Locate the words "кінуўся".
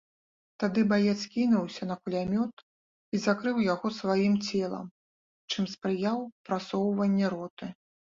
1.33-1.83